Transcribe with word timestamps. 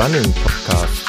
Running 0.00 0.32
Podcast. 0.32 1.04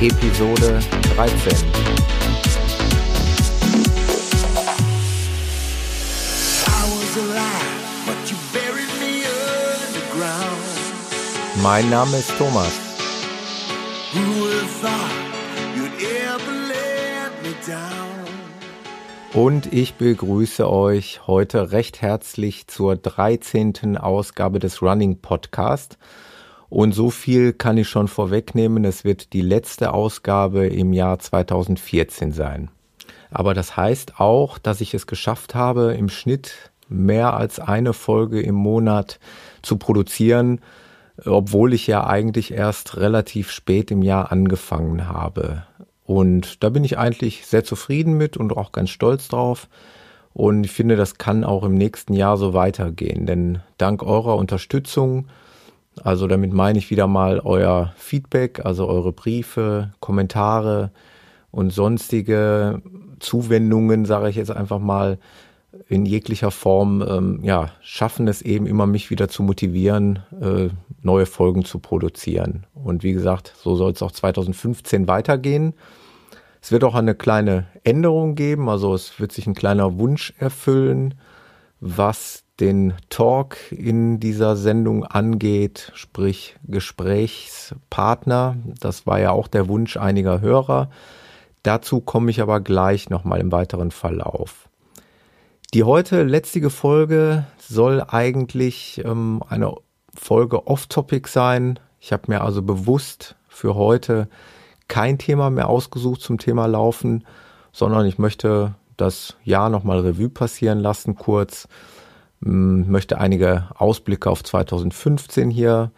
Episode 0.00 0.80
13. 1.14 1.56
Mein 11.62 11.90
Name 11.90 12.16
ist 12.18 12.36
Thomas. 12.36 12.87
Und 19.34 19.70
ich 19.70 19.94
begrüße 19.94 20.70
euch 20.70 21.26
heute 21.26 21.72
recht 21.72 22.00
herzlich 22.00 22.66
zur 22.68 22.96
13. 22.96 23.98
Ausgabe 23.98 24.60
des 24.60 24.80
Running 24.80 25.18
Podcast. 25.18 25.98
Und 26.70 26.92
so 26.92 27.10
viel 27.10 27.52
kann 27.52 27.76
ich 27.76 27.88
schon 27.88 28.08
vorwegnehmen, 28.08 28.86
es 28.86 29.04
wird 29.04 29.34
die 29.34 29.42
letzte 29.42 29.92
Ausgabe 29.92 30.66
im 30.66 30.94
Jahr 30.94 31.18
2014 31.18 32.32
sein. 32.32 32.70
Aber 33.30 33.52
das 33.52 33.76
heißt 33.76 34.20
auch, 34.20 34.56
dass 34.56 34.80
ich 34.80 34.94
es 34.94 35.06
geschafft 35.06 35.54
habe, 35.54 35.92
im 35.92 36.08
Schnitt 36.08 36.70
mehr 36.88 37.34
als 37.34 37.60
eine 37.60 37.92
Folge 37.92 38.40
im 38.40 38.54
Monat 38.54 39.20
zu 39.60 39.76
produzieren, 39.76 40.62
obwohl 41.24 41.72
ich 41.74 41.86
ja 41.86 42.06
eigentlich 42.06 42.52
erst 42.52 42.96
relativ 42.96 43.50
spät 43.50 43.90
im 43.90 44.02
Jahr 44.02 44.32
angefangen 44.32 45.08
habe. 45.08 45.64
Und 46.04 46.62
da 46.62 46.70
bin 46.70 46.84
ich 46.84 46.98
eigentlich 46.98 47.46
sehr 47.46 47.64
zufrieden 47.64 48.16
mit 48.16 48.36
und 48.36 48.56
auch 48.56 48.72
ganz 48.72 48.90
stolz 48.90 49.28
drauf. 49.28 49.68
Und 50.32 50.64
ich 50.64 50.72
finde, 50.72 50.96
das 50.96 51.18
kann 51.18 51.44
auch 51.44 51.64
im 51.64 51.74
nächsten 51.74 52.14
Jahr 52.14 52.36
so 52.36 52.54
weitergehen. 52.54 53.26
Denn 53.26 53.60
dank 53.76 54.02
eurer 54.02 54.36
Unterstützung, 54.36 55.26
also 56.02 56.26
damit 56.26 56.52
meine 56.52 56.78
ich 56.78 56.90
wieder 56.90 57.06
mal 57.06 57.40
euer 57.40 57.92
Feedback, 57.96 58.64
also 58.64 58.86
eure 58.86 59.12
Briefe, 59.12 59.90
Kommentare 60.00 60.92
und 61.50 61.72
sonstige 61.72 62.80
Zuwendungen, 63.18 64.04
sage 64.04 64.28
ich 64.28 64.36
jetzt 64.36 64.50
einfach 64.50 64.78
mal, 64.78 65.18
in 65.88 66.06
jeglicher 66.06 66.50
Form 66.50 67.02
ähm, 67.06 67.40
ja, 67.42 67.70
schaffen 67.80 68.26
es 68.28 68.42
eben 68.42 68.66
immer, 68.66 68.86
mich 68.86 69.10
wieder 69.10 69.28
zu 69.28 69.42
motivieren, 69.42 70.20
äh, 70.40 70.68
neue 71.02 71.26
Folgen 71.26 71.64
zu 71.64 71.78
produzieren. 71.78 72.66
Und 72.74 73.02
wie 73.02 73.12
gesagt, 73.12 73.52
so 73.56 73.76
soll 73.76 73.92
es 73.92 74.02
auch 74.02 74.12
2015 74.12 75.08
weitergehen. 75.08 75.74
Es 76.60 76.72
wird 76.72 76.84
auch 76.84 76.94
eine 76.94 77.14
kleine 77.14 77.66
Änderung 77.84 78.34
geben, 78.34 78.68
also 78.68 78.94
es 78.94 79.20
wird 79.20 79.32
sich 79.32 79.46
ein 79.46 79.54
kleiner 79.54 79.98
Wunsch 79.98 80.32
erfüllen, 80.38 81.14
was 81.80 82.44
den 82.58 82.94
Talk 83.08 83.56
in 83.70 84.18
dieser 84.18 84.56
Sendung 84.56 85.04
angeht, 85.04 85.92
sprich 85.94 86.56
Gesprächspartner. 86.64 88.56
Das 88.80 89.06
war 89.06 89.20
ja 89.20 89.30
auch 89.30 89.46
der 89.46 89.68
Wunsch 89.68 89.96
einiger 89.96 90.40
Hörer. 90.40 90.90
Dazu 91.62 92.00
komme 92.00 92.30
ich 92.30 92.40
aber 92.40 92.60
gleich 92.60 93.10
nochmal 93.10 93.40
im 93.40 93.52
weiteren 93.52 93.92
Verlauf. 93.92 94.67
Die 95.74 95.84
heute 95.84 96.22
letztige 96.22 96.70
Folge 96.70 97.44
soll 97.58 98.02
eigentlich 98.08 99.02
ähm, 99.04 99.42
eine 99.50 99.74
Folge 100.14 100.66
off-topic 100.66 101.28
sein. 101.28 101.78
Ich 102.00 102.10
habe 102.10 102.22
mir 102.28 102.40
also 102.40 102.62
bewusst 102.62 103.36
für 103.48 103.74
heute 103.74 104.28
kein 104.88 105.18
Thema 105.18 105.50
mehr 105.50 105.68
ausgesucht 105.68 106.22
zum 106.22 106.38
Thema 106.38 106.64
Laufen, 106.64 107.26
sondern 107.70 108.06
ich 108.06 108.18
möchte 108.18 108.76
das 108.96 109.36
Jahr 109.44 109.68
nochmal 109.68 110.00
Revue 110.00 110.30
passieren 110.30 110.78
lassen, 110.78 111.16
kurz. 111.16 111.68
Ähm, 112.42 112.90
möchte 112.90 113.18
einige 113.18 113.68
Ausblicke 113.74 114.30
auf 114.30 114.42
2015 114.42 115.50
hier 115.50 115.90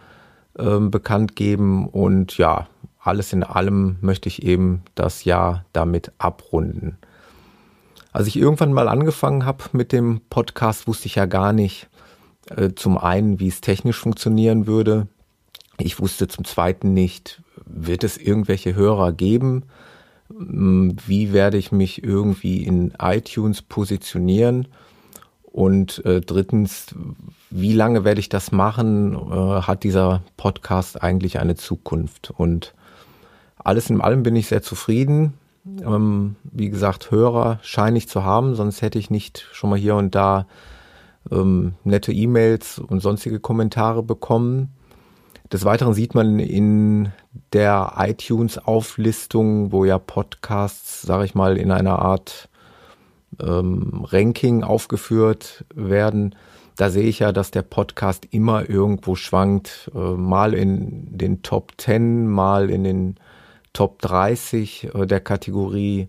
ähm, 0.58 0.91
bekannt 0.91 1.37
geben 1.37 1.88
und 1.88 2.37
ja, 2.38 2.66
alles 2.98 3.32
in 3.32 3.44
allem 3.44 3.98
möchte 4.00 4.28
ich 4.28 4.42
eben 4.42 4.82
das 4.97 5.22
Jahr 5.22 5.64
damit 5.72 6.10
abrunden. 6.19 6.98
Als 8.12 8.26
ich 8.26 8.37
irgendwann 8.37 8.72
mal 8.72 8.88
angefangen 8.88 9.44
habe 9.44 9.65
mit 9.72 9.93
dem 9.93 10.21
Podcast, 10.31 10.87
wusste 10.87 11.06
ich 11.06 11.15
ja 11.15 11.26
gar 11.26 11.53
nicht 11.53 11.88
äh, 12.48 12.71
zum 12.75 12.98
einen, 12.98 13.38
wie 13.38 13.48
es 13.48 13.60
technisch 13.60 13.98
funktionieren 13.98 14.66
würde. 14.66 15.06
Ich 15.78 16.00
wusste 16.00 16.28
zum 16.28 16.44
zweiten 16.44 16.93
nicht, 16.93 17.43
wird 17.65 18.04
es 18.04 18.16
irgendwelche 18.16 18.75
Hörer 18.75 19.12
geben? 19.12 19.65
Hm, 20.28 20.97
wie 21.06 21.32
werde 21.32 21.56
ich 21.56 21.72
mich 21.72 22.03
irgendwie 22.03 22.65
in 22.65 22.93
iTunes 22.99 23.62
positionieren? 23.62 24.69
Und 25.44 26.04
äh, 26.04 26.20
drittens, 26.20 26.94
wie 27.50 27.72
lange 27.72 28.04
werde 28.04 28.20
ich 28.20 28.28
das 28.28 28.53
machen? 28.53 29.15
Äh, 29.15 29.62
hat 29.62 29.84
dieser 29.84 30.22
Podcast 30.37 31.03
eigentlich 31.03 31.38
eine 31.38 31.56
Zukunft? 31.56 32.32
Und 32.37 32.75
alles 33.56 33.91
in 33.91 34.00
allem 34.00 34.22
bin 34.22 34.37
ich 34.37 34.47
sehr 34.47 34.62
zufrieden. 34.62 35.34
Ähm, 35.66 36.37
wie 36.44 36.71
gesagt, 36.71 37.10
Hörer 37.10 37.59
scheine 37.62 37.98
ich 37.98 38.09
zu 38.09 38.25
haben, 38.25 38.54
sonst 38.54 38.82
hätte 38.82 38.98
ich 38.98 39.10
nicht 39.10 39.47
schon 39.53 39.71
mal 39.71 39.78
hier 39.78 39.97
und 39.97 40.15
da 40.15 40.47
ähm, 41.31 41.75
nette 41.84 42.12
E-Mails 42.12 42.78
und 42.78 43.00
sonstige 43.00 43.41
Kommentare 43.41 44.03
bekommen. 44.03 44.70
Des 45.53 45.65
Weiteren 45.65 45.94
sieht 45.94 46.15
man 46.15 46.38
in 46.38 47.12
der 47.53 47.94
iTunes-Auflistung, 47.99 49.72
wo 49.72 49.84
ja 49.84 49.99
Podcasts, 49.99 51.03
sage 51.03 51.25
ich 51.25 51.34
mal, 51.34 51.56
in 51.56 51.72
einer 51.72 51.99
Art 51.99 52.49
ähm, 53.41 54.04
Ranking 54.09 54.62
aufgeführt 54.62 55.65
werden, 55.75 56.34
da 56.76 56.88
sehe 56.88 57.04
ich 57.04 57.19
ja, 57.19 57.32
dass 57.32 57.50
der 57.50 57.62
Podcast 57.62 58.28
immer 58.31 58.70
irgendwo 58.70 59.15
schwankt, 59.15 59.91
äh, 59.94 59.99
mal 59.99 60.54
in 60.54 61.19
den 61.19 61.43
Top 61.43 61.72
10, 61.76 62.26
mal 62.26 62.70
in 62.70 62.84
den 62.84 63.16
Top 63.72 64.00
30 64.03 64.91
äh, 64.94 65.06
der 65.06 65.20
Kategorie 65.20 66.08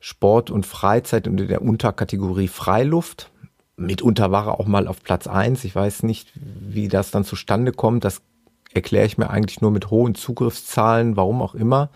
Sport 0.00 0.50
und 0.50 0.66
Freizeit 0.66 1.26
und 1.26 1.40
in 1.40 1.48
der 1.48 1.62
Unterkategorie 1.62 2.48
Freiluft. 2.48 3.30
Mitunter 3.76 4.30
war 4.30 4.48
er 4.48 4.60
auch 4.60 4.66
mal 4.66 4.86
auf 4.86 5.02
Platz 5.02 5.26
1. 5.26 5.64
Ich 5.64 5.74
weiß 5.74 6.02
nicht, 6.02 6.30
wie 6.34 6.88
das 6.88 7.10
dann 7.10 7.24
zustande 7.24 7.72
kommt. 7.72 8.04
Das 8.04 8.20
erkläre 8.74 9.06
ich 9.06 9.18
mir 9.18 9.30
eigentlich 9.30 9.60
nur 9.60 9.70
mit 9.70 9.90
hohen 9.90 10.14
Zugriffszahlen, 10.14 11.16
warum 11.16 11.40
auch 11.40 11.54
immer. 11.54 11.88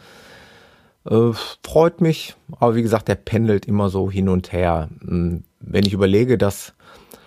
Äh, 1.05 1.33
freut 1.63 2.01
mich, 2.01 2.35
aber 2.59 2.75
wie 2.75 2.83
gesagt, 2.83 3.09
der 3.09 3.15
pendelt 3.15 3.67
immer 3.67 3.91
so 3.91 4.11
hin 4.11 4.29
und 4.29 4.53
her. 4.53 4.89
Hm, 5.01 5.45
wenn 5.61 5.87
ich 5.87 5.93
überlege, 5.93 6.39
dass 6.39 6.75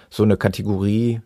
so 0.10 0.24
eine 0.24 0.38
Kategorie 0.38 1.22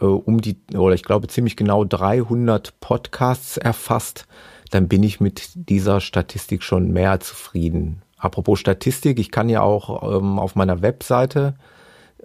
äh, 0.00 0.04
um 0.04 0.40
die, 0.40 0.56
oder 0.74 0.94
ich 0.94 1.02
glaube 1.02 1.28
ziemlich 1.28 1.56
genau 1.56 1.84
300 1.84 2.78
Podcasts 2.80 3.56
erfasst, 3.56 4.26
dann 4.70 4.88
bin 4.88 5.02
ich 5.02 5.20
mit 5.20 5.50
dieser 5.54 6.00
Statistik 6.00 6.62
schon 6.62 6.90
mehr 6.90 7.20
zufrieden. 7.20 8.02
Apropos 8.16 8.58
Statistik, 8.58 9.18
ich 9.18 9.30
kann 9.30 9.48
ja 9.48 9.62
auch 9.62 10.16
ähm, 10.16 10.38
auf 10.38 10.56
meiner 10.56 10.82
Webseite 10.82 11.54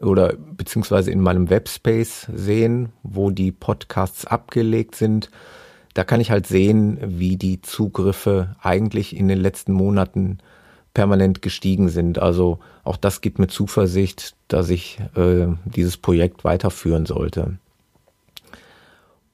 oder 0.01 0.34
beziehungsweise 0.34 1.12
in 1.12 1.22
meinem 1.22 1.50
Webspace 1.50 2.28
sehen, 2.34 2.90
wo 3.04 3.30
die 3.30 3.51
Podcasts 3.51 4.25
abgelegt 4.25 4.95
sind. 4.95 5.30
Da 5.94 6.04
kann 6.04 6.19
ich 6.19 6.31
halt 6.31 6.48
sehen, 6.48 6.98
wie 7.04 7.38
die 7.38 7.62
Zugriffe 7.62 8.56
eigentlich 8.62 9.16
in 9.16 9.28
den 9.28 9.39
letzten 9.39 9.74
Monaten 9.74 10.39
permanent 10.96 11.42
gestiegen 11.42 11.89
sind. 11.89 12.19
Also 12.19 12.60
auch 12.84 12.98
das 12.98 13.22
gibt 13.22 13.39
mir 13.39 13.48
Zuversicht, 13.48 14.36
dass 14.48 14.69
ich 14.69 15.00
äh, 15.16 15.48
dieses 15.66 15.98
Projekt 15.98 16.44
weiterführen 16.44 17.06
sollte. 17.06 17.57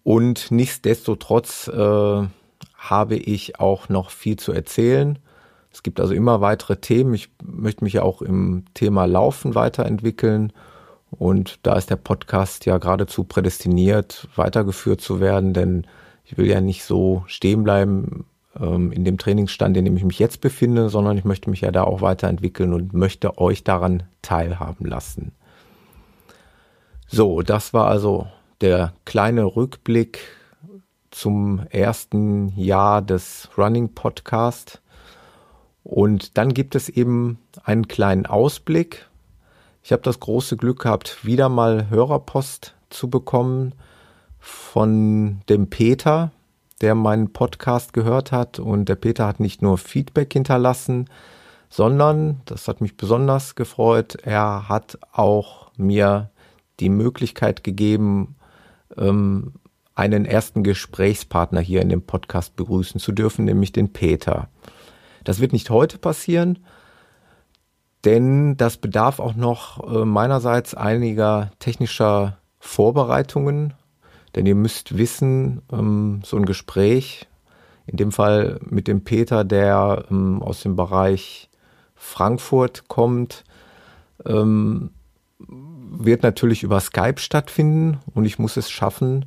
Und 0.03 0.51
nichtsdestotrotz 0.51 1.67
äh, 1.67 2.23
habe 2.79 3.15
ich 3.17 3.59
auch 3.59 3.89
noch 3.89 4.09
viel 4.09 4.37
zu 4.37 4.53
erzählen. 4.53 5.19
Es 5.71 5.83
gibt 5.83 5.99
also 5.99 6.13
immer 6.13 6.41
weitere 6.41 6.77
Themen. 6.77 7.13
Ich 7.13 7.29
möchte 7.43 7.83
mich 7.83 7.93
ja 7.93 8.03
auch 8.03 8.21
im 8.21 8.63
Thema 8.73 9.05
Laufen 9.05 9.53
weiterentwickeln. 9.53 10.53
Und 11.11 11.59
da 11.63 11.75
ist 11.75 11.89
der 11.89 11.97
Podcast 11.97 12.65
ja 12.65 12.77
geradezu 12.77 13.25
prädestiniert, 13.25 14.27
weitergeführt 14.35 15.01
zu 15.01 15.19
werden, 15.19 15.53
denn 15.53 15.85
ich 16.23 16.37
will 16.37 16.47
ja 16.47 16.61
nicht 16.61 16.83
so 16.83 17.23
stehen 17.27 17.63
bleiben 17.63 18.25
ähm, 18.59 18.91
in 18.91 19.03
dem 19.03 19.17
Trainingsstand, 19.17 19.75
in 19.75 19.85
dem 19.85 19.97
ich 19.97 20.03
mich 20.03 20.19
jetzt 20.19 20.39
befinde, 20.41 20.89
sondern 20.89 21.17
ich 21.17 21.25
möchte 21.25 21.49
mich 21.49 21.61
ja 21.61 21.71
da 21.71 21.83
auch 21.83 22.01
weiterentwickeln 22.01 22.73
und 22.73 22.93
möchte 22.93 23.37
euch 23.37 23.63
daran 23.63 24.03
teilhaben 24.21 24.85
lassen. 24.85 25.33
So, 27.07 27.41
das 27.41 27.73
war 27.73 27.87
also 27.87 28.27
der 28.61 28.93
kleine 29.05 29.43
Rückblick 29.43 30.19
zum 31.11 31.65
ersten 31.69 32.49
Jahr 32.57 33.01
des 33.01 33.49
Running 33.57 33.93
Podcast. 33.93 34.81
Und 35.83 36.37
dann 36.37 36.53
gibt 36.53 36.75
es 36.75 36.89
eben 36.89 37.39
einen 37.63 37.87
kleinen 37.87 38.25
Ausblick. 38.25 39.09
Ich 39.81 39.91
habe 39.91 40.03
das 40.03 40.19
große 40.19 40.57
Glück 40.57 40.83
gehabt, 40.83 41.25
wieder 41.25 41.49
mal 41.49 41.89
Hörerpost 41.89 42.75
zu 42.89 43.09
bekommen 43.09 43.73
von 44.39 45.41
dem 45.49 45.69
Peter. 45.69 46.31
der 46.81 46.95
meinen 46.95 47.33
Podcast 47.33 47.93
gehört 47.93 48.31
hat. 48.31 48.59
Und 48.59 48.87
der 48.89 48.95
Peter 48.95 49.27
hat 49.27 49.39
nicht 49.39 49.61
nur 49.61 49.77
Feedback 49.77 50.31
hinterlassen, 50.33 51.09
sondern, 51.69 52.41
das 52.45 52.67
hat 52.67 52.81
mich 52.81 52.97
besonders 52.97 53.55
gefreut, 53.55 54.15
er 54.23 54.69
hat 54.69 54.97
auch 55.11 55.71
mir 55.77 56.29
die 56.79 56.89
Möglichkeit 56.89 57.63
gegeben, 57.63 58.35
ähm, 58.97 59.53
einen 59.99 60.23
ersten 60.23 60.63
Gesprächspartner 60.63 61.59
hier 61.59 61.81
in 61.81 61.89
dem 61.89 62.01
Podcast 62.01 62.55
begrüßen 62.55 63.01
zu 63.01 63.11
dürfen, 63.11 63.43
nämlich 63.43 63.73
den 63.73 63.91
Peter. 63.91 64.47
Das 65.25 65.41
wird 65.41 65.51
nicht 65.51 65.69
heute 65.69 65.97
passieren, 65.97 66.59
denn 68.05 68.55
das 68.55 68.77
bedarf 68.77 69.19
auch 69.19 69.35
noch 69.35 69.93
äh, 69.93 70.05
meinerseits 70.05 70.73
einiger 70.73 71.51
technischer 71.59 72.37
Vorbereitungen, 72.59 73.73
denn 74.35 74.45
ihr 74.45 74.55
müsst 74.55 74.97
wissen, 74.97 75.63
ähm, 75.71 76.21
so 76.23 76.37
ein 76.37 76.45
Gespräch, 76.45 77.27
in 77.85 77.97
dem 77.97 78.13
Fall 78.13 78.59
mit 78.63 78.87
dem 78.87 79.03
Peter, 79.03 79.43
der 79.43 80.05
ähm, 80.09 80.41
aus 80.41 80.61
dem 80.61 80.77
Bereich 80.77 81.49
Frankfurt 81.93 82.87
kommt, 82.87 83.43
ähm, 84.25 84.91
wird 85.39 86.23
natürlich 86.23 86.63
über 86.63 86.79
Skype 86.79 87.19
stattfinden 87.19 87.99
und 88.13 88.23
ich 88.23 88.39
muss 88.39 88.55
es 88.55 88.71
schaffen, 88.71 89.25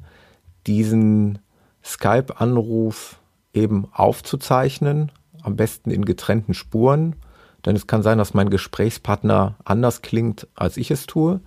diesen 0.67 1.39
Skype-Anruf 1.85 3.21
eben 3.53 3.89
aufzuzeichnen, 3.93 5.13
am 5.43 5.57
besten 5.57 5.91
in 5.91 6.05
getrennten 6.05 6.55
Spuren. 6.55 7.17
Denn 7.65 7.77
es 7.77 7.87
kann 7.87 8.03
sein, 8.03 8.19
dass 8.19 8.35
mein 8.35 8.51
Gesprächspartner 8.51 9.57
anders 9.65 10.03
klingt, 10.03 10.49
als 10.55 10.77
ich 10.77 10.91
es 10.91 11.07
tue. 11.07 11.41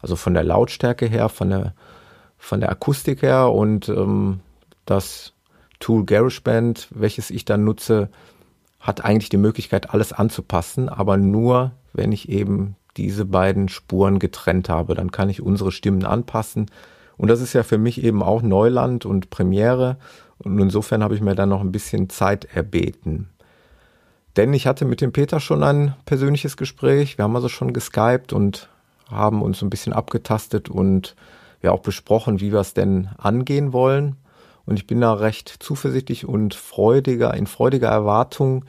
Also 0.00 0.16
von 0.16 0.34
der 0.34 0.44
Lautstärke 0.44 1.06
her, 1.06 1.28
von 1.28 1.50
der, 1.50 1.74
von 2.38 2.60
der 2.60 2.70
Akustik 2.70 3.22
her 3.22 3.52
und 3.52 3.88
ähm, 3.88 4.40
das 4.84 5.32
Tool 5.80 6.04
GarageBand, 6.04 6.88
welches 6.90 7.30
ich 7.30 7.44
dann 7.44 7.64
nutze, 7.64 8.08
hat 8.80 9.04
eigentlich 9.04 9.28
die 9.28 9.36
Möglichkeit, 9.36 9.90
alles 9.90 10.12
anzupassen, 10.12 10.88
aber 10.88 11.16
nur, 11.16 11.72
wenn 11.92 12.12
ich 12.12 12.28
eben 12.28 12.76
diese 12.96 13.24
beiden 13.24 13.68
Spuren 13.68 14.18
getrennt 14.18 14.68
habe. 14.68 14.94
Dann 14.94 15.10
kann 15.10 15.28
ich 15.28 15.42
unsere 15.42 15.72
Stimmen 15.72 16.04
anpassen. 16.04 16.66
Und 17.16 17.28
das 17.28 17.40
ist 17.40 17.52
ja 17.52 17.62
für 17.62 17.78
mich 17.78 18.02
eben 18.02 18.22
auch 18.22 18.42
Neuland 18.42 19.06
und 19.06 19.30
Premiere. 19.30 19.96
Und 20.38 20.58
insofern 20.58 21.02
habe 21.02 21.14
ich 21.14 21.20
mir 21.20 21.34
dann 21.34 21.48
noch 21.48 21.60
ein 21.60 21.72
bisschen 21.72 22.10
Zeit 22.10 22.44
erbeten. 22.54 23.30
Denn 24.36 24.52
ich 24.52 24.66
hatte 24.66 24.84
mit 24.84 25.00
dem 25.00 25.12
Peter 25.12 25.40
schon 25.40 25.62
ein 25.62 25.94
persönliches 26.04 26.56
Gespräch. 26.56 27.16
Wir 27.16 27.24
haben 27.24 27.36
also 27.36 27.48
schon 27.48 27.72
geskypt 27.72 28.32
und 28.34 28.68
haben 29.10 29.40
uns 29.40 29.62
ein 29.62 29.70
bisschen 29.70 29.94
abgetastet 29.94 30.68
und 30.68 31.16
ja 31.62 31.72
auch 31.72 31.80
besprochen, 31.80 32.40
wie 32.40 32.52
wir 32.52 32.60
es 32.60 32.74
denn 32.74 33.08
angehen 33.16 33.72
wollen. 33.72 34.16
Und 34.66 34.78
ich 34.78 34.86
bin 34.86 35.00
da 35.00 35.14
recht 35.14 35.48
zuversichtlich 35.60 36.26
und 36.26 36.54
freudiger, 36.54 37.32
in 37.34 37.46
freudiger 37.46 37.88
Erwartung 37.88 38.64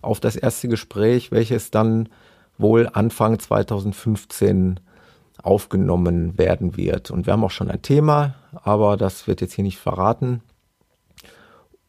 auf 0.00 0.20
das 0.20 0.36
erste 0.36 0.68
Gespräch, 0.68 1.32
welches 1.32 1.70
dann 1.70 2.08
wohl 2.56 2.88
Anfang 2.90 3.38
2015 3.38 4.80
aufgenommen 5.42 6.38
werden 6.38 6.76
wird. 6.76 7.10
Und 7.10 7.26
wir 7.26 7.32
haben 7.32 7.44
auch 7.44 7.50
schon 7.50 7.70
ein 7.70 7.82
Thema, 7.82 8.34
aber 8.62 8.96
das 8.96 9.26
wird 9.26 9.40
jetzt 9.40 9.54
hier 9.54 9.64
nicht 9.64 9.78
verraten. 9.78 10.42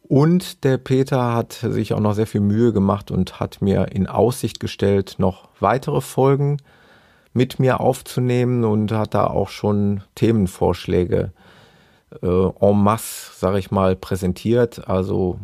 Und 0.04 0.66
der 0.66 0.78
Peter 0.78 1.34
hat 1.34 1.54
sich 1.54 1.94
auch 1.94 2.00
noch 2.02 2.14
sehr 2.14 2.28
viel 2.28 2.42
Mühe 2.42 2.74
gemacht 2.74 3.12
und 3.12 3.40
hat 3.40 3.62
mir 3.62 3.94
in 3.94 4.08
Aussicht 4.08 4.60
gestellt, 4.60 5.16
noch 5.20 5.48
weitere 5.62 6.02
Folgen 6.02 6.58
mit 7.34 7.60
mir 7.60 7.80
aufzunehmen 7.80 8.66
und 8.66 8.92
hat 8.92 9.14
da 9.14 9.28
auch 9.28 9.48
schon 9.48 10.04
Themenvorschläge 10.16 11.32
äh, 12.22 12.28
en 12.28 12.84
masse, 12.84 13.32
sage 13.38 13.60
ich 13.60 13.72
mal, 13.72 13.96
präsentiert. 13.96 14.88
Also 14.90 15.40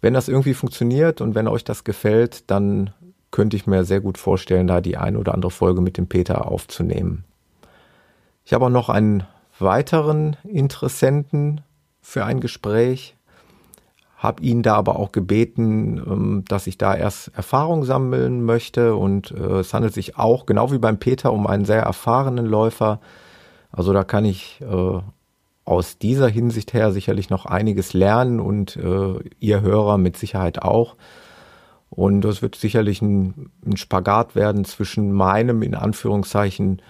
wenn 0.00 0.14
das 0.14 0.28
irgendwie 0.28 0.54
funktioniert 0.54 1.20
und 1.20 1.34
wenn 1.34 1.48
euch 1.48 1.64
das 1.64 1.82
gefällt, 1.82 2.48
dann 2.50 2.90
könnte 3.30 3.56
ich 3.56 3.66
mir 3.66 3.84
sehr 3.84 4.00
gut 4.00 4.16
vorstellen, 4.16 4.66
da 4.66 4.80
die 4.80 4.96
eine 4.96 5.18
oder 5.18 5.34
andere 5.34 5.50
Folge 5.50 5.80
mit 5.80 5.96
dem 5.96 6.06
Peter 6.06 6.50
aufzunehmen. 6.50 7.24
Ich 8.48 8.54
habe 8.54 8.64
auch 8.64 8.70
noch 8.70 8.88
einen 8.88 9.24
weiteren 9.58 10.38
Interessenten 10.42 11.60
für 12.00 12.24
ein 12.24 12.40
Gespräch, 12.40 13.14
habe 14.16 14.42
ihn 14.42 14.62
da 14.62 14.74
aber 14.74 14.98
auch 14.98 15.12
gebeten, 15.12 15.98
ähm, 15.98 16.44
dass 16.48 16.66
ich 16.66 16.78
da 16.78 16.94
erst 16.94 17.30
Erfahrung 17.36 17.84
sammeln 17.84 18.42
möchte 18.42 18.96
und 18.96 19.32
äh, 19.32 19.58
es 19.58 19.74
handelt 19.74 19.92
sich 19.92 20.16
auch, 20.16 20.46
genau 20.46 20.72
wie 20.72 20.78
beim 20.78 20.98
Peter, 20.98 21.30
um 21.30 21.46
einen 21.46 21.66
sehr 21.66 21.82
erfahrenen 21.82 22.46
Läufer. 22.46 23.00
Also 23.70 23.92
da 23.92 24.02
kann 24.02 24.24
ich 24.24 24.62
äh, 24.62 25.00
aus 25.66 25.98
dieser 25.98 26.28
Hinsicht 26.28 26.72
her 26.72 26.90
sicherlich 26.90 27.28
noch 27.28 27.44
einiges 27.44 27.92
lernen 27.92 28.40
und 28.40 28.76
äh, 28.76 29.18
ihr 29.40 29.60
Hörer 29.60 29.98
mit 29.98 30.16
Sicherheit 30.16 30.62
auch. 30.62 30.96
Und 31.90 32.22
das 32.22 32.40
wird 32.40 32.54
sicherlich 32.54 33.02
ein, 33.02 33.50
ein 33.66 33.76
Spagat 33.76 34.34
werden 34.34 34.64
zwischen 34.64 35.12
meinem, 35.12 35.60
in 35.60 35.74
Anführungszeichen, 35.74 36.80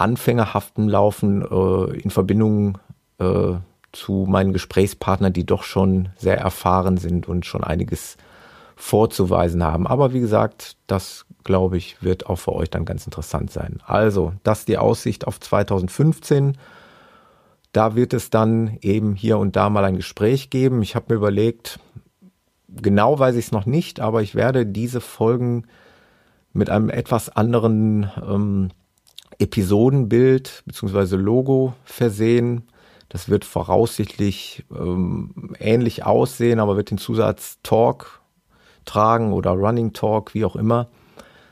anfängerhaften 0.00 0.88
Laufen 0.88 1.42
äh, 1.42 1.98
in 1.98 2.10
Verbindung 2.10 2.78
äh, 3.18 3.54
zu 3.92 4.26
meinen 4.28 4.52
Gesprächspartnern, 4.52 5.32
die 5.32 5.46
doch 5.46 5.62
schon 5.62 6.10
sehr 6.16 6.38
erfahren 6.38 6.98
sind 6.98 7.28
und 7.28 7.46
schon 7.46 7.64
einiges 7.64 8.16
vorzuweisen 8.76 9.64
haben. 9.64 9.86
Aber 9.86 10.12
wie 10.12 10.20
gesagt, 10.20 10.76
das 10.86 11.26
glaube 11.48 11.78
ich, 11.78 12.02
wird 12.02 12.26
auch 12.26 12.36
für 12.36 12.52
euch 12.52 12.68
dann 12.68 12.84
ganz 12.84 13.06
interessant 13.06 13.50
sein. 13.50 13.78
Also, 13.86 14.34
das 14.42 14.60
ist 14.60 14.68
die 14.68 14.76
Aussicht 14.76 15.26
auf 15.26 15.40
2015. 15.40 16.58
Da 17.72 17.96
wird 17.96 18.12
es 18.12 18.28
dann 18.28 18.76
eben 18.82 19.14
hier 19.14 19.38
und 19.38 19.56
da 19.56 19.70
mal 19.70 19.84
ein 19.84 19.96
Gespräch 19.96 20.50
geben. 20.50 20.82
Ich 20.82 20.94
habe 20.94 21.06
mir 21.08 21.16
überlegt, 21.16 21.80
genau 22.68 23.18
weiß 23.18 23.34
ich 23.36 23.46
es 23.46 23.52
noch 23.52 23.64
nicht, 23.64 23.98
aber 24.00 24.20
ich 24.20 24.34
werde 24.34 24.66
diese 24.66 25.00
Folgen 25.00 25.64
mit 26.52 26.68
einem 26.68 26.90
etwas 26.90 27.30
anderen 27.30 28.10
ähm, 28.22 28.68
Episodenbild 29.38 30.62
bzw. 30.66 31.16
Logo 31.16 31.74
versehen. 31.84 32.68
Das 33.08 33.28
wird 33.28 33.44
voraussichtlich 33.44 34.64
ähm, 34.70 35.54
ähnlich 35.58 36.04
aussehen, 36.04 36.60
aber 36.60 36.76
wird 36.76 36.90
den 36.90 36.98
Zusatz 36.98 37.58
Talk 37.62 38.20
tragen 38.84 39.32
oder 39.32 39.52
Running 39.52 39.92
Talk, 39.92 40.34
wie 40.34 40.44
auch 40.44 40.56
immer, 40.56 40.88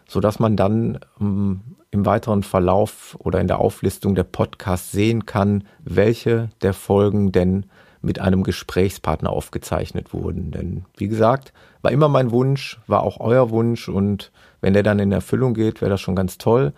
so 0.09 0.21
dass 0.21 0.39
man 0.39 0.57
dann 0.57 0.99
ähm, 1.21 1.61
im 1.91 2.05
weiteren 2.05 2.43
Verlauf 2.43 3.17
oder 3.19 3.41
in 3.41 3.47
der 3.47 3.59
Auflistung 3.59 4.15
der 4.15 4.25
Podcasts 4.25 4.93
sehen 4.93 5.25
kann, 5.25 5.65
welche 5.85 6.51
der 6.63 6.75
Folgen 6.75 7.33
denn 7.33 7.67
mit 8.03 8.21
einem 8.21 8.43
Gesprächspartner 8.43 9.31
aufgezeichnet 9.31 10.13
wurden. 10.13 10.51
Denn 10.51 10.85
wie 10.97 11.09
gesagt, 11.09 11.53
war 11.83 11.91
immer 11.91 12.09
mein 12.09 12.31
Wunsch, 12.31 12.79
war 12.87 13.03
auch 13.03 13.21
euer 13.21 13.51
Wunsch 13.51 13.89
und 13.89 14.31
wenn 14.61 14.75
der 14.75 14.83
dann 14.83 14.99
in 14.99 15.13
Erfüllung 15.13 15.55
geht, 15.55 15.81
wäre 15.81 15.91
das 15.91 16.01
schon 16.01 16.17
ganz 16.17 16.39
toll. 16.39 16.73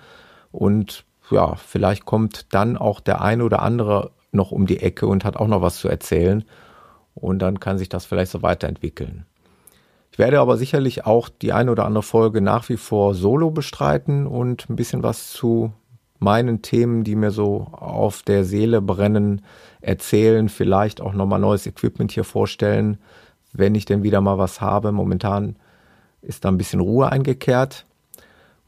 Und 0.51 1.05
ja, 1.31 1.57
vielleicht 1.57 2.05
kommt 2.05 2.55
dann 2.55 2.77
auch 2.77 3.01
der 3.01 3.21
eine 3.21 3.45
oder 3.45 3.63
andere 3.63 4.13
noch 4.33 4.51
um 4.51 4.67
die 4.67 4.81
Ecke 4.81 5.07
und 5.07 5.25
hat 5.25 5.37
auch 5.37 5.49
noch 5.49 5.63
was 5.63 5.79
zu 5.79 5.89
erzählen. 5.89 6.45
Und 7.15 7.41
dann 7.41 7.61
kann 7.61 7.79
sich 7.79 7.89
das 7.89 8.07
vielleicht 8.07 8.31
so 8.31 8.43
weiterentwickeln. 8.43 9.27
Ich 10.13 10.19
werde 10.19 10.41
aber 10.41 10.57
sicherlich 10.57 11.07
auch 11.07 11.29
die 11.29 11.53
eine 11.53 11.71
oder 11.71 11.85
andere 11.85 12.03
Folge 12.03 12.41
nach 12.41 12.69
wie 12.69 12.77
vor 12.77 13.15
solo 13.15 13.51
bestreiten 13.51 14.27
und 14.27 14.69
ein 14.69 14.77
bisschen 14.77 15.03
was 15.03 15.33
zu 15.33 15.73
meinen 16.19 16.63
Themen, 16.63 17.05
die 17.05 17.15
mir 17.15 17.31
so 17.31 17.69
auf 17.71 18.23
der 18.23 18.45
Seele 18.45 18.81
brennen, 18.83 19.43
erzählen, 19.81 20.49
vielleicht 20.49 21.01
auch 21.01 21.13
nochmal 21.13 21.39
neues 21.39 21.67
Equipment 21.67 22.11
hier 22.11 22.25
vorstellen, 22.25 22.99
wenn 23.53 23.75
ich 23.75 23.85
denn 23.85 24.03
wieder 24.03 24.21
mal 24.21 24.39
was 24.39 24.61
habe. 24.61 24.93
Momentan 24.93 25.57
ist 26.21 26.45
da 26.45 26.49
ein 26.49 26.59
bisschen 26.59 26.81
Ruhe 26.81 27.11
eingekehrt. 27.11 27.87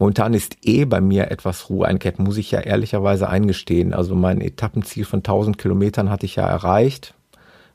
Momentan 0.01 0.33
ist 0.33 0.57
eh 0.63 0.87
bei 0.87 1.03
mir 1.03 1.31
etwas 1.31 1.69
Ruhe 1.69 1.87
eingekehrt, 1.87 2.19
muss 2.19 2.39
ich 2.39 2.51
ja 2.51 2.61
ehrlicherweise 2.61 3.29
eingestehen. 3.29 3.93
Also 3.93 4.15
mein 4.15 4.41
Etappenziel 4.41 5.05
von 5.05 5.19
1000 5.19 5.59
Kilometern 5.59 6.09
hatte 6.09 6.25
ich 6.25 6.37
ja 6.37 6.49
erreicht, 6.49 7.13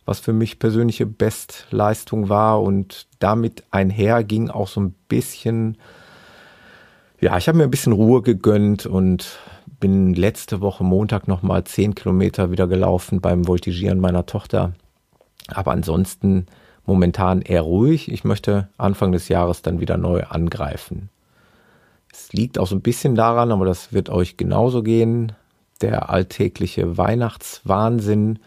was 0.05 0.19
für 0.19 0.33
mich 0.33 0.57
persönliche 0.57 1.05
Bestleistung 1.05 2.27
war 2.27 2.63
und 2.63 3.05
damit 3.19 3.63
einher 3.69 4.23
ging 4.23 4.49
auch 4.49 4.67
so 4.67 4.81
ein 4.81 4.95
bisschen, 5.07 5.77
ja, 7.21 7.37
ich 7.37 7.47
habe 7.47 7.59
mir 7.59 7.65
ein 7.65 7.69
bisschen 7.69 7.93
Ruhe 7.93 8.23
gegönnt 8.23 8.87
und 8.87 9.37
bin 9.79 10.15
letzte 10.15 10.61
Woche 10.61 10.83
Montag 10.83 11.27
nochmal 11.27 11.63
zehn 11.65 11.93
Kilometer 11.93 12.49
wieder 12.49 12.65
gelaufen 12.65 13.21
beim 13.21 13.47
Voltigieren 13.47 13.99
meiner 13.99 14.25
Tochter. 14.25 14.73
Aber 15.49 15.73
ansonsten 15.73 16.47
momentan 16.87 17.43
eher 17.43 17.61
ruhig. 17.61 18.11
Ich 18.11 18.23
möchte 18.23 18.69
Anfang 18.79 19.11
des 19.11 19.29
Jahres 19.29 19.61
dann 19.61 19.79
wieder 19.79 19.97
neu 19.97 20.23
angreifen. 20.23 21.09
Es 22.15 22.31
liegt 22.31 22.57
auch 22.57 22.67
so 22.67 22.75
ein 22.75 22.81
bisschen 22.81 23.15
daran, 23.15 23.51
aber 23.51 23.65
das 23.65 23.91
wird 23.91 24.09
euch 24.09 24.37
genauso 24.37 24.83
gehen. 24.83 25.33
Der 25.81 26.09
alltägliche 26.09 26.97
Weihnachtswahnsinn 26.97 28.39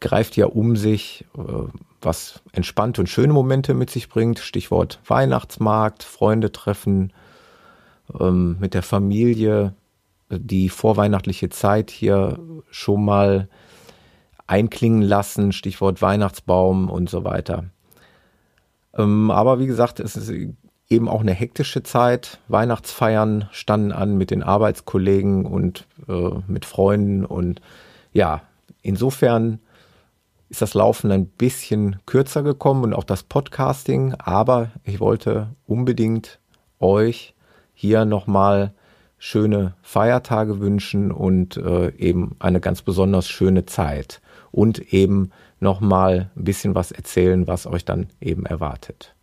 greift 0.00 0.36
ja 0.36 0.46
um 0.46 0.76
sich, 0.76 1.26
äh, 1.36 1.42
was 2.00 2.40
entspannte 2.52 3.02
und 3.02 3.08
schöne 3.08 3.34
Momente 3.34 3.74
mit 3.74 3.90
sich 3.90 4.08
bringt. 4.08 4.38
Stichwort 4.38 4.98
Weihnachtsmarkt, 5.06 6.04
Freunde 6.04 6.52
treffen, 6.52 7.12
ähm, 8.18 8.56
mit 8.60 8.72
der 8.72 8.82
Familie 8.82 9.74
die 10.30 10.70
vorweihnachtliche 10.70 11.50
Zeit 11.50 11.90
hier 11.90 12.38
schon 12.70 13.04
mal 13.04 13.48
einklingen 14.46 15.02
lassen, 15.02 15.52
Stichwort 15.52 16.00
Weihnachtsbaum 16.00 16.88
und 16.88 17.10
so 17.10 17.24
weiter. 17.24 17.66
Ähm, 18.96 19.30
aber 19.30 19.58
wie 19.58 19.66
gesagt, 19.66 20.00
es 20.00 20.16
ist 20.16 20.32
eben 20.88 21.08
auch 21.08 21.20
eine 21.20 21.32
hektische 21.32 21.82
Zeit. 21.82 22.38
Weihnachtsfeiern 22.48 23.48
standen 23.50 23.92
an 23.92 24.16
mit 24.16 24.30
den 24.30 24.42
Arbeitskollegen 24.42 25.46
und 25.46 25.86
äh, 26.08 26.30
mit 26.46 26.64
Freunden 26.64 27.24
und 27.24 27.60
ja, 28.12 28.42
insofern 28.82 29.58
ist 30.48 30.62
das 30.62 30.74
Laufen 30.74 31.10
ein 31.10 31.26
bisschen 31.26 31.96
kürzer 32.06 32.42
gekommen 32.42 32.84
und 32.84 32.94
auch 32.94 33.04
das 33.04 33.24
Podcasting, 33.24 34.14
aber 34.18 34.70
ich 34.84 35.00
wollte 35.00 35.48
unbedingt 35.66 36.38
euch 36.78 37.34
hier 37.74 38.04
nochmal 38.04 38.72
schöne 39.18 39.74
Feiertage 39.82 40.60
wünschen 40.60 41.10
und 41.10 41.56
äh, 41.56 41.88
eben 41.96 42.36
eine 42.38 42.60
ganz 42.60 42.82
besonders 42.82 43.28
schöne 43.28 43.66
Zeit 43.66 44.20
und 44.52 44.92
eben 44.92 45.30
nochmal 45.58 46.30
ein 46.36 46.44
bisschen 46.44 46.74
was 46.74 46.92
erzählen, 46.92 47.46
was 47.46 47.66
euch 47.66 47.84
dann 47.84 48.08
eben 48.20 48.46
erwartet. 48.46 49.15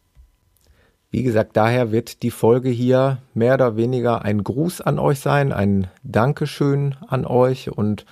Wie 1.13 1.21
gesagt, 1.21 1.55
daher 1.57 1.91
wird 1.91 2.23
die 2.23 2.31
Folge 2.31 2.69
hier 2.69 3.19
mehr 3.35 3.53
oder 3.53 3.77
weniger 3.77 4.23
ein 4.23 4.43
Gruß 4.43 4.81
an 4.81 4.97
euch 4.97 5.19
sein, 5.19 5.51
ein 5.51 5.85
Dankeschön 6.01 6.95
an 7.07 7.27
euch 7.27 7.69
und 7.69 8.07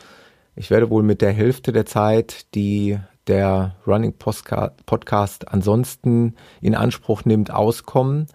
ich 0.56 0.70
werde 0.70 0.92
wohl 0.92 1.02
mit 1.02 1.24
der 1.24 1.32
Hälfte 1.32 1.72
der 1.72 1.88
Zeit, 1.88 2.54
die 2.54 3.00
der 3.26 3.76
Running 3.88 4.14
Podcast 4.14 5.48
ansonsten 5.48 6.36
in 6.62 6.76
Anspruch 6.76 7.26
nimmt, 7.26 7.50
auskommen. 7.50 8.28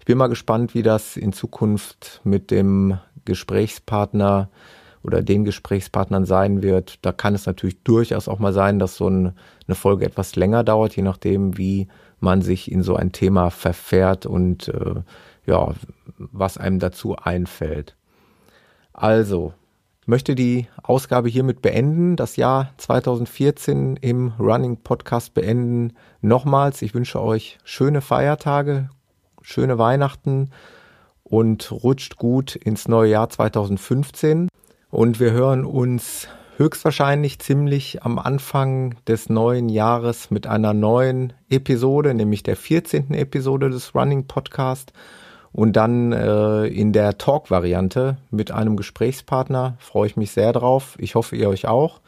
Ich 0.00 0.04
bin 0.04 0.18
mal 0.18 0.26
gespannt, 0.26 0.74
wie 0.74 0.82
das 0.82 1.16
in 1.16 1.32
Zukunft 1.32 2.20
mit 2.22 2.50
dem 2.50 2.98
Gesprächspartner 3.24 4.50
oder 5.02 5.22
den 5.22 5.46
Gesprächspartnern 5.46 6.26
sein 6.26 6.62
wird. 6.62 6.98
Da 7.00 7.12
kann 7.12 7.34
es 7.34 7.46
natürlich 7.46 7.82
durchaus 7.84 8.28
auch 8.28 8.38
mal 8.38 8.52
sein, 8.52 8.78
dass 8.78 8.96
so 8.96 9.06
eine 9.06 9.32
Folge 9.70 10.04
etwas 10.04 10.36
länger 10.36 10.62
dauert, 10.62 10.94
je 10.94 11.04
nachdem, 11.04 11.56
wie 11.56 11.88
man 12.20 12.42
sich 12.42 12.70
in 12.70 12.82
so 12.82 12.96
ein 12.96 13.12
Thema 13.12 13.50
verfährt 13.50 14.26
und 14.26 14.68
äh, 14.68 15.02
ja, 15.46 15.74
was 16.18 16.58
einem 16.58 16.78
dazu 16.78 17.16
einfällt. 17.16 17.96
Also, 18.92 19.54
ich 20.02 20.08
möchte 20.08 20.34
die 20.34 20.66
Ausgabe 20.82 21.28
hiermit 21.28 21.62
beenden, 21.62 22.16
das 22.16 22.36
Jahr 22.36 22.72
2014 22.76 23.96
im 23.96 24.32
Running 24.38 24.78
Podcast 24.78 25.34
beenden. 25.34 25.94
Nochmals, 26.20 26.82
ich 26.82 26.94
wünsche 26.94 27.20
euch 27.20 27.58
schöne 27.64 28.00
Feiertage, 28.00 28.90
schöne 29.42 29.78
Weihnachten 29.78 30.50
und 31.22 31.70
rutscht 31.70 32.16
gut 32.16 32.56
ins 32.56 32.88
neue 32.88 33.10
Jahr 33.10 33.30
2015. 33.30 34.48
Und 34.90 35.20
wir 35.20 35.30
hören 35.30 35.64
uns 35.64 36.28
höchstwahrscheinlich 36.60 37.38
ziemlich 37.38 38.02
am 38.02 38.18
Anfang 38.18 38.94
des 39.06 39.30
neuen 39.30 39.70
Jahres 39.70 40.30
mit 40.30 40.46
einer 40.46 40.74
neuen 40.74 41.32
Episode, 41.48 42.12
nämlich 42.12 42.42
der 42.42 42.54
14. 42.54 43.14
Episode 43.14 43.70
des 43.70 43.94
Running 43.94 44.26
Podcast 44.26 44.92
und 45.52 45.74
dann 45.74 46.12
äh, 46.12 46.66
in 46.66 46.92
der 46.92 47.16
Talk-Variante 47.16 48.18
mit 48.30 48.50
einem 48.50 48.76
Gesprächspartner. 48.76 49.78
Freue 49.78 50.08
ich 50.08 50.18
mich 50.18 50.32
sehr 50.32 50.52
drauf. 50.52 50.96
Ich 50.98 51.14
hoffe, 51.14 51.34
ihr 51.34 51.48
euch 51.48 51.66
auch. 51.66 52.02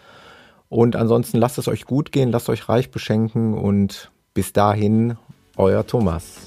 Und 0.69 0.97
ansonsten 0.97 1.39
lasst 1.39 1.57
es 1.57 1.67
euch 1.67 1.87
gut 1.87 2.13
gehen, 2.13 2.31
lasst 2.31 2.51
euch 2.51 2.69
reich 2.69 2.91
beschenken 2.91 3.55
und 3.55 4.11
bis 4.35 4.53
dahin, 4.53 5.17
euer 5.57 5.87
Thomas. 5.87 6.43